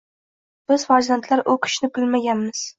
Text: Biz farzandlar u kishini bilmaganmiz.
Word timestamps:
Biz 0.71 0.85
farzandlar 0.93 1.45
u 1.55 1.57
kishini 1.69 1.93
bilmaganmiz. 2.01 2.69